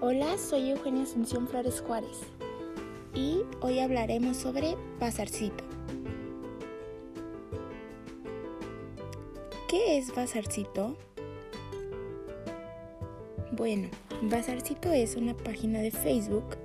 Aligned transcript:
Hola, 0.00 0.38
soy 0.38 0.70
Eugenia 0.70 1.02
Asunción 1.02 1.48
Flores 1.48 1.82
Juárez 1.84 2.20
y 3.14 3.40
hoy 3.60 3.80
hablaremos 3.80 4.36
sobre 4.36 4.76
Bazarcito. 5.00 5.64
¿Qué 9.68 9.98
es 9.98 10.14
Bazarcito? 10.14 10.96
Bueno, 13.50 13.88
Bazarcito 14.22 14.92
es 14.92 15.16
una 15.16 15.36
página 15.36 15.80
de 15.80 15.90
Facebook 15.90 16.56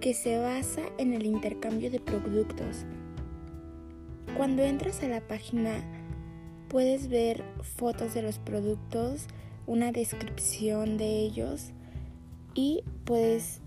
que 0.00 0.14
se 0.14 0.38
basa 0.38 0.84
en 0.96 1.12
el 1.12 1.26
intercambio 1.26 1.90
de 1.90 2.00
productos. 2.00 2.86
Cuando 4.38 4.62
entras 4.62 5.02
a 5.02 5.08
la 5.08 5.20
página 5.20 5.84
puedes 6.68 7.08
ver 7.08 7.44
fotos 7.60 8.14
de 8.14 8.22
los 8.22 8.38
productos, 8.38 9.26
una 9.66 9.92
descripción 9.92 10.96
de 10.96 11.20
ellos 11.20 11.72
y 12.54 12.82
pues 13.04 13.60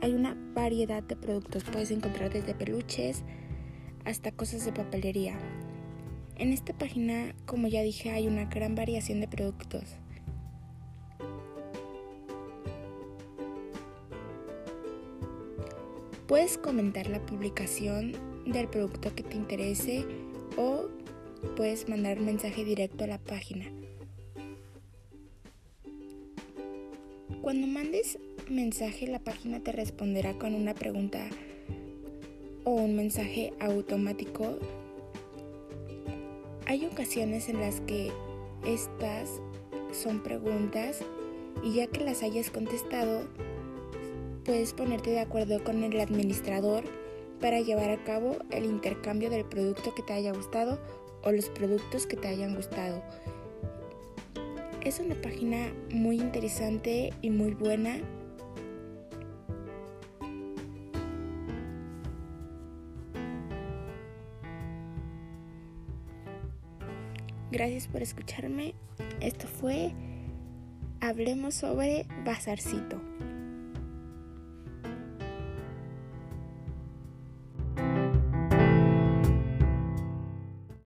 hay 0.00 0.14
una 0.14 0.36
variedad 0.54 1.02
de 1.02 1.16
productos. 1.16 1.64
Puedes 1.64 1.90
encontrar 1.90 2.32
desde 2.32 2.54
peluches 2.54 3.22
hasta 4.04 4.32
cosas 4.32 4.64
de 4.64 4.72
papelería. 4.72 5.38
En 6.36 6.52
esta 6.52 6.76
página, 6.76 7.34
como 7.46 7.66
ya 7.68 7.82
dije, 7.82 8.10
hay 8.10 8.26
una 8.26 8.44
gran 8.44 8.74
variación 8.74 9.20
de 9.20 9.28
productos. 9.28 9.84
Puedes 16.26 16.58
comentar 16.58 17.06
la 17.06 17.24
publicación 17.24 18.12
del 18.46 18.68
producto 18.68 19.14
que 19.14 19.22
te 19.22 19.36
interese 19.36 20.04
o 20.56 20.88
puedes 21.56 21.88
mandar 21.88 22.18
un 22.18 22.26
mensaje 22.26 22.64
directo 22.64 23.04
a 23.04 23.06
la 23.06 23.18
página. 23.18 23.66
Cuando 27.46 27.68
mandes 27.68 28.18
mensaje, 28.50 29.06
la 29.06 29.20
página 29.20 29.60
te 29.60 29.70
responderá 29.70 30.36
con 30.36 30.52
una 30.52 30.74
pregunta 30.74 31.20
o 32.64 32.72
un 32.72 32.96
mensaje 32.96 33.52
automático. 33.60 34.58
Hay 36.66 36.84
ocasiones 36.86 37.48
en 37.48 37.60
las 37.60 37.80
que 37.82 38.10
estas 38.66 39.40
son 39.92 40.24
preguntas 40.24 41.02
y 41.62 41.74
ya 41.74 41.86
que 41.86 42.02
las 42.02 42.24
hayas 42.24 42.50
contestado, 42.50 43.28
puedes 44.44 44.72
ponerte 44.72 45.10
de 45.10 45.20
acuerdo 45.20 45.62
con 45.62 45.84
el 45.84 46.00
administrador 46.00 46.82
para 47.40 47.60
llevar 47.60 47.90
a 47.90 48.02
cabo 48.02 48.38
el 48.50 48.64
intercambio 48.64 49.30
del 49.30 49.44
producto 49.44 49.94
que 49.94 50.02
te 50.02 50.14
haya 50.14 50.32
gustado 50.32 50.80
o 51.22 51.30
los 51.30 51.48
productos 51.50 52.08
que 52.08 52.16
te 52.16 52.26
hayan 52.26 52.56
gustado. 52.56 53.04
Es 54.86 55.00
una 55.00 55.16
página 55.20 55.72
muy 55.92 56.20
interesante 56.20 57.12
y 57.20 57.30
muy 57.30 57.54
buena. 57.54 57.98
Gracias 67.50 67.88
por 67.88 68.00
escucharme. 68.00 68.76
Esto 69.20 69.48
fue 69.48 69.90
Hablemos 71.00 71.56
sobre 71.56 72.06
Bazarcito. 72.24 73.00